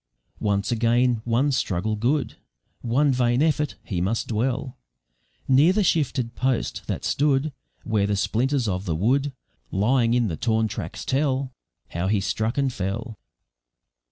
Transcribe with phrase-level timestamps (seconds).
[0.39, 2.35] Once again, one struggle good,
[2.81, 4.79] One vain effort; he must dwell
[5.47, 9.31] Near the shifted post, that stood Where the splinters of the wood,
[9.69, 11.53] Lying in the torn tracks, tell
[11.89, 13.19] How he struck and fell.